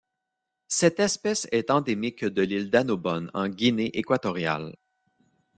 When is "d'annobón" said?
2.71-3.29